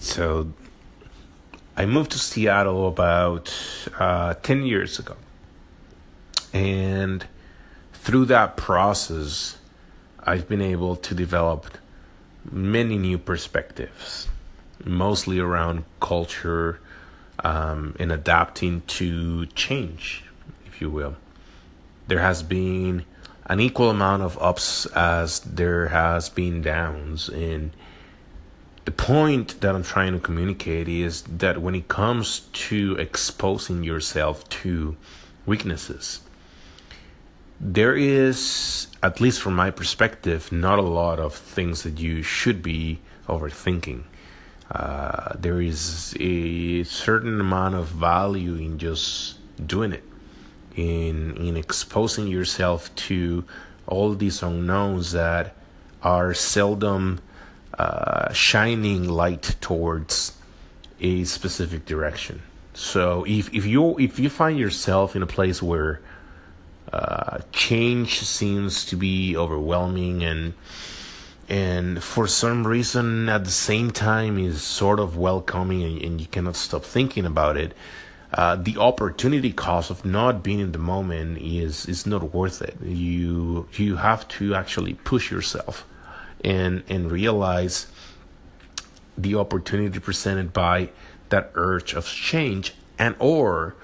So 0.00 0.52
I 1.76 1.86
moved 1.86 2.12
to 2.12 2.18
Seattle 2.18 2.88
about 2.88 3.54
uh, 3.98 4.34
10 4.34 4.64
years 4.64 4.98
ago. 4.98 5.16
And 6.52 7.26
through 7.92 8.26
that 8.26 8.56
process, 8.56 9.58
I've 10.20 10.48
been 10.48 10.62
able 10.62 10.96
to 10.96 11.14
develop 11.14 11.78
many 12.50 12.98
new 12.98 13.18
perspectives, 13.18 14.28
mostly 14.84 15.38
around 15.38 15.84
culture 16.00 16.80
um, 17.44 17.94
and 17.98 18.10
adapting 18.10 18.82
to 18.88 19.46
change, 19.46 20.24
if 20.66 20.80
you 20.80 20.90
will. 20.90 21.16
There 22.08 22.20
has 22.20 22.42
been 22.42 23.04
an 23.46 23.60
equal 23.60 23.90
amount 23.90 24.22
of 24.22 24.36
ups 24.42 24.86
as 24.86 25.40
there 25.40 25.88
has 25.88 26.28
been 26.28 26.62
downs 26.62 27.28
and 27.28 27.70
the 28.88 28.92
point 28.92 29.60
that 29.60 29.74
I'm 29.74 29.82
trying 29.82 30.14
to 30.14 30.18
communicate 30.18 30.88
is 30.88 31.20
that 31.24 31.60
when 31.60 31.74
it 31.74 31.88
comes 31.88 32.48
to 32.68 32.96
exposing 32.96 33.84
yourself 33.84 34.48
to 34.62 34.96
weaknesses, 35.44 36.22
there 37.60 37.94
is, 37.94 38.86
at 39.02 39.20
least 39.20 39.42
from 39.42 39.54
my 39.54 39.70
perspective, 39.70 40.50
not 40.50 40.78
a 40.78 40.88
lot 41.02 41.18
of 41.18 41.34
things 41.34 41.82
that 41.82 42.00
you 42.00 42.22
should 42.22 42.62
be 42.62 43.00
overthinking. 43.28 44.04
Uh, 44.70 45.34
there 45.38 45.60
is 45.60 46.16
a 46.18 46.82
certain 46.84 47.42
amount 47.42 47.74
of 47.74 47.88
value 47.88 48.54
in 48.54 48.78
just 48.78 49.36
doing 49.66 49.92
it, 49.92 50.04
in 50.76 51.36
in 51.36 51.58
exposing 51.58 52.26
yourself 52.26 52.80
to 53.08 53.44
all 53.86 54.14
these 54.14 54.42
unknowns 54.42 55.12
that 55.12 55.54
are 56.02 56.32
seldom 56.32 57.20
uh, 57.78 58.32
shining 58.32 59.08
light 59.08 59.56
towards 59.60 60.32
a 61.00 61.24
specific 61.24 61.86
direction. 61.86 62.42
So 62.74 63.24
if 63.26 63.52
if 63.54 63.66
you 63.66 63.98
if 63.98 64.18
you 64.18 64.28
find 64.28 64.58
yourself 64.58 65.16
in 65.16 65.22
a 65.22 65.26
place 65.26 65.62
where 65.62 66.00
uh, 66.92 67.38
change 67.52 68.20
seems 68.20 68.84
to 68.86 68.96
be 68.96 69.36
overwhelming 69.36 70.22
and 70.24 70.54
and 71.48 72.02
for 72.02 72.26
some 72.26 72.66
reason 72.66 73.28
at 73.28 73.44
the 73.44 73.50
same 73.50 73.90
time 73.90 74.38
is 74.38 74.62
sort 74.62 75.00
of 75.00 75.16
welcoming 75.16 75.82
and, 75.82 76.02
and 76.02 76.20
you 76.20 76.26
cannot 76.26 76.56
stop 76.56 76.84
thinking 76.84 77.26
about 77.26 77.56
it 77.56 77.74
uh, 78.34 78.56
the 78.56 78.76
opportunity 78.78 79.52
cost 79.52 79.90
of 79.90 80.04
not 80.04 80.42
being 80.42 80.60
in 80.60 80.72
the 80.72 80.78
moment 80.78 81.38
is 81.38 81.86
is 81.86 82.06
not 82.06 82.34
worth 82.34 82.62
it 82.62 82.76
you 82.82 83.66
you 83.74 83.96
have 83.96 84.26
to 84.28 84.54
actually 84.54 84.94
push 84.94 85.30
yourself 85.30 85.86
and 86.44 86.82
and 86.88 87.10
realize 87.10 87.86
the 89.16 89.34
opportunity 89.34 89.98
presented 89.98 90.52
by 90.52 90.90
that 91.28 91.50
urge 91.54 91.92
of 91.94 92.06
change 92.06 92.74
and 92.98 93.14
or 93.18 93.74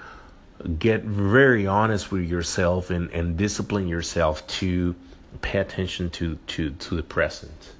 get 0.79 1.03
very 1.03 1.67
honest 1.67 2.11
with 2.11 2.23
yourself 2.23 2.89
and, 2.89 3.09
and 3.11 3.37
discipline 3.37 3.87
yourself 3.87 4.45
to 4.47 4.95
pay 5.41 5.59
attention 5.59 6.09
to, 6.09 6.35
to, 6.47 6.71
to 6.71 6.95
the 6.95 7.03
present. 7.03 7.73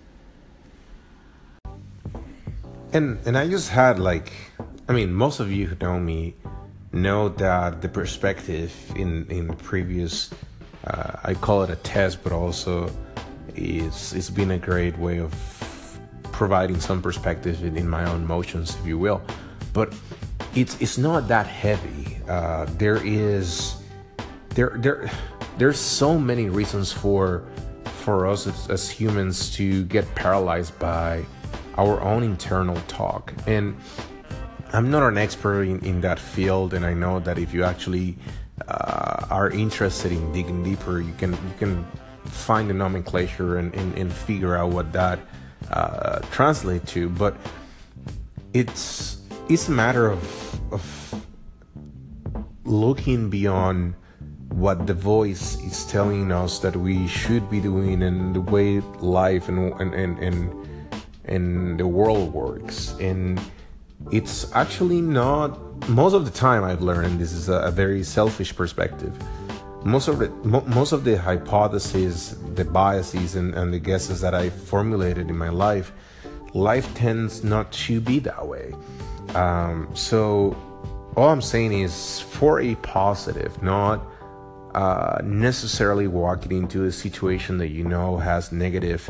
And 2.94 3.20
and 3.26 3.38
I 3.38 3.50
just 3.50 3.70
had 3.70 4.00
like 4.00 4.32
I 4.88 4.94
mean 4.94 5.14
most 5.14 5.42
of 5.42 5.52
you 5.52 5.68
who 5.68 5.76
know 5.82 6.00
me 6.00 6.36
know 6.94 7.28
that 7.28 7.82
the 7.82 7.90
perspective 7.90 8.74
in 8.96 9.26
in 9.30 9.54
previous 9.56 10.30
uh, 10.86 11.18
I 11.22 11.34
call 11.34 11.64
it 11.64 11.70
a 11.70 11.76
test 11.76 12.24
but 12.24 12.32
also 12.32 12.90
it's 13.56 14.14
it's 14.14 14.30
been 14.30 14.52
a 14.52 14.58
great 14.58 14.98
way 14.98 15.20
of 15.20 15.32
providing 16.32 16.80
some 16.80 17.02
perspective 17.02 17.64
in, 17.64 17.78
in 17.78 17.88
my 17.88 18.10
own 18.10 18.26
motions 18.26 18.76
if 18.76 18.86
you 18.86 18.98
will. 18.98 19.22
But 19.74 19.94
it's 20.56 20.80
it's 20.82 20.98
not 20.98 21.28
that 21.28 21.48
heavy. 21.48 22.18
Uh, 22.28 22.66
there 22.78 23.02
is 23.04 23.76
there 24.50 24.74
there 24.78 25.12
there's 25.58 25.80
so 25.80 26.18
many 26.18 26.50
reasons 26.50 26.92
for 26.92 27.44
for 28.04 28.28
us 28.28 28.46
as, 28.46 28.70
as, 28.70 28.90
humans 28.90 29.50
to 29.56 29.84
get 29.86 30.06
paralyzed 30.14 30.78
by 30.78 31.26
our 31.76 32.00
own 32.02 32.22
internal 32.22 32.78
talk. 32.88 33.34
And 33.48 33.76
i'm 34.74 34.92
not 34.92 35.04
an 35.08 35.18
expert 35.18 35.64
in, 35.64 35.80
in 35.86 36.02
that 36.02 36.20
field 36.20 36.74
and 36.74 36.86
i 36.86 36.94
know 36.94 37.20
that 37.20 37.38
if 37.38 37.54
you 37.54 37.64
actually 37.64 38.18
uh, 38.68 39.26
are 39.30 39.50
interested 39.52 40.12
in 40.12 40.32
digging 40.34 40.64
deeper 40.64 41.00
you 41.00 41.14
can 41.14 41.32
you 41.32 41.56
can 41.58 41.86
find 42.30 42.70
the 42.70 42.74
nomenclature 42.74 43.58
and, 43.58 43.74
and, 43.76 43.98
and 43.98 44.14
figure 44.14 44.56
out 44.56 44.72
what 44.72 44.92
that 44.94 45.20
uh, 45.72 46.20
translates 46.32 46.92
to 46.92 47.10
but 47.10 47.36
it's 48.54 49.22
it's 49.50 49.68
a 49.68 49.72
matter 49.72 50.10
of 50.10 50.74
of 50.74 51.26
looking 52.64 53.30
beyond 53.30 53.96
what 54.50 54.88
the 54.88 54.94
voice 54.94 55.60
is 55.64 55.86
telling 55.86 56.32
us 56.32 56.60
that 56.60 56.76
we 56.76 57.08
should 57.08 57.50
be 57.50 57.60
doing 57.60 58.02
and 58.02 58.34
the 58.34 58.42
way 58.42 58.80
life 59.00 59.50
and 59.50 59.74
and 59.82 59.94
and 59.94 60.20
and, 60.20 60.68
and 61.26 61.80
the 61.80 61.86
world 61.88 62.34
works. 62.34 62.96
And 63.00 63.40
it's 64.12 64.52
actually 64.54 65.02
not 65.02 65.60
most 65.90 66.14
of 66.14 66.26
the 66.26 66.32
time 66.32 66.64
i've 66.64 66.82
learned 66.82 67.20
this 67.20 67.32
is 67.32 67.50
a, 67.50 67.60
a 67.62 67.72
very 67.72 68.04
selfish 68.04 68.56
perspective 68.56 69.18
most 69.86 70.08
of 70.08 70.20
the 70.20 70.30
most 70.50 70.92
of 70.92 71.04
the 71.04 71.16
hypotheses 71.18 72.36
the 72.56 72.66
biases 72.66 73.36
and, 73.36 73.54
and 73.54 73.74
the 73.74 73.80
guesses 73.80 74.20
that 74.20 74.34
i 74.34 74.50
formulated 74.50 75.30
in 75.30 75.38
my 75.38 75.50
life 75.50 75.92
life 76.54 76.94
tends 76.96 77.44
not 77.44 77.72
to 77.72 78.02
be 78.02 78.20
that 78.20 78.46
way 78.48 78.74
um, 79.36 79.90
so 79.94 80.56
all 81.16 81.30
I'm 81.30 81.42
saying 81.42 81.74
is 81.74 82.20
for 82.20 82.60
a 82.60 82.76
positive, 82.76 83.62
not 83.64 84.06
uh, 84.74 85.20
necessarily 85.24 86.08
walking 86.08 86.52
into 86.52 86.84
a 86.84 86.92
situation 86.92 87.58
that 87.60 87.70
you 87.70 87.84
know 87.84 88.18
has 88.18 88.52
negative 88.52 89.10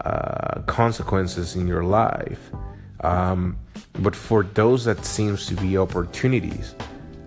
uh, 0.00 0.62
consequences 0.62 1.54
in 1.54 1.66
your 1.66 1.84
life. 1.84 2.50
Um, 3.00 3.58
but 4.00 4.16
for 4.16 4.42
those 4.42 4.84
that 4.84 5.04
seems 5.04 5.46
to 5.46 5.54
be 5.54 5.76
opportunities, 5.76 6.74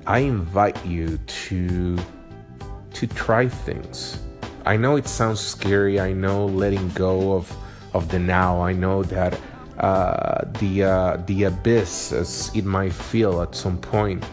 I 0.08 0.20
invite 0.20 0.84
you 0.86 1.18
to 1.18 1.98
to 2.96 3.08
try 3.08 3.48
things. 3.48 4.20
I 4.66 4.78
know 4.78 4.96
it 4.96 5.08
sounds 5.08 5.40
scary. 5.40 6.00
I 6.00 6.14
know 6.14 6.46
letting 6.48 6.90
go 6.90 7.34
of 7.34 7.56
of 7.94 8.10
the 8.10 8.20
now. 8.20 8.62
I 8.62 8.74
know 8.74 9.04
that 9.04 9.40
uh, 9.78 10.46
the 10.60 10.84
uh, 10.84 11.18
the 11.28 11.44
abyss, 11.44 12.12
as 12.12 12.52
it 12.56 12.66
might 12.66 12.94
feel 12.94 13.42
at 13.42 13.56
some 13.56 13.78
point, 13.78 14.24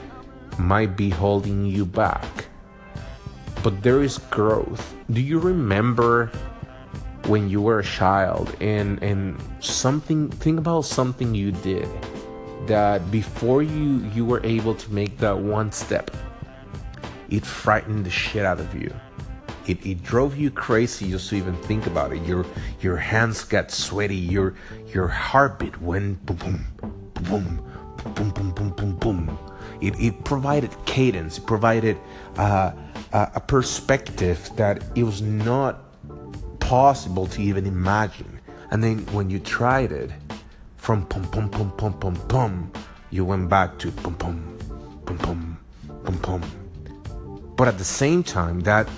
might 0.59 0.97
be 0.97 1.11
holding 1.11 1.67
you 1.67 1.85
back. 1.85 2.47
But 3.63 3.83
there 3.83 4.03
is 4.03 4.19
growth. 4.31 4.95
Do 5.11 5.21
you 5.21 5.39
remember 5.39 6.31
when 7.27 7.49
you 7.49 7.61
were 7.61 7.81
a 7.81 7.85
child 7.85 8.55
and 8.61 9.03
and 9.03 9.37
something? 9.61 10.31
Think 10.31 10.59
about 10.59 10.85
something 10.85 11.35
you 11.35 11.53
did 11.53 11.89
that 12.67 13.11
before 13.11 13.63
you 13.63 14.07
you 14.15 14.25
were 14.25 14.41
able 14.45 14.75
to 14.75 14.93
make 14.93 15.19
that 15.19 15.37
one 15.37 15.73
step, 15.73 16.11
it 17.33 17.47
frightened 17.47 18.05
the 18.05 18.11
shit 18.11 18.45
out 18.45 18.61
of 18.61 18.75
you. 18.75 18.93
It, 19.67 19.85
it 19.87 20.03
drove 20.03 20.37
you 20.37 20.51
crazy 20.51 21.11
just 21.11 21.31
to 21.31 21.37
even 21.37 21.57
think 21.63 21.87
about 21.87 22.13
it. 22.13 22.23
Your 22.25 22.45
your 22.81 22.97
hands 22.97 23.43
got 23.45 23.71
sweaty. 23.71 24.17
Your 24.17 24.55
your 24.89 25.09
heartbeat 25.09 25.81
went 25.81 26.25
boom, 26.27 26.37
boom, 26.77 26.93
boom, 27.15 27.61
boom, 28.15 28.31
boom, 28.31 28.51
boom, 28.51 28.71
boom, 28.71 28.97
boom. 28.97 29.39
It, 29.81 29.99
it 29.99 30.25
provided 30.25 30.71
cadence. 30.85 31.39
It 31.39 31.47
provided 31.47 31.97
uh, 32.37 32.73
a 33.13 33.41
perspective 33.41 34.51
that 34.57 34.85
it 34.95 35.05
was 35.05 35.23
not 35.23 35.79
possible 36.61 37.27
to 37.29 37.41
even 37.41 37.67
imagine. 37.67 38.41
And 38.71 38.85
then 38.85 38.99
when 39.07 39.31
you 39.31 39.39
tried 39.39 39.93
it, 39.93 40.11
from 40.77 41.05
boom, 41.05 41.23
boom, 41.31 41.49
boom, 41.49 41.73
boom, 41.77 41.93
boom, 41.99 42.15
boom, 42.29 42.73
you 43.11 43.25
went 43.25 43.49
back 43.49 43.79
to 43.79 43.91
boom, 43.91 44.15
boom, 44.15 44.59
boom, 45.07 45.59
boom, 46.05 46.19
boom. 46.19 46.62
But 47.63 47.69
at 47.69 47.79
the 47.79 47.85
same 47.85 48.25
time, 48.25 48.59
that 48.63 48.89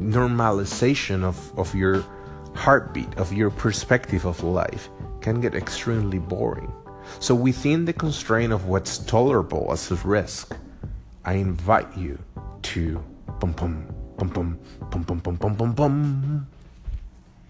normalization 0.00 1.24
of, 1.24 1.36
of 1.58 1.74
your 1.74 2.02
heartbeat, 2.54 3.18
of 3.18 3.34
your 3.34 3.50
perspective 3.50 4.24
of 4.24 4.42
life, 4.42 4.88
can 5.20 5.42
get 5.42 5.54
extremely 5.54 6.18
boring. 6.18 6.72
So, 7.20 7.34
within 7.34 7.84
the 7.84 7.92
constraint 7.92 8.50
of 8.50 8.64
what's 8.64 8.96
tolerable 8.96 9.68
as 9.70 9.90
a 9.90 9.96
risk, 9.96 10.56
I 11.26 11.34
invite 11.34 11.94
you 11.98 12.18
to 12.72 13.04
bum 13.40 13.52
bum 13.52 13.92
bum 14.16 14.28
bum 14.30 14.58
bum 14.90 15.02
bum 15.02 15.18
bum 15.18 15.36
bum 15.36 15.54
bum 15.54 15.72
bum 15.74 16.46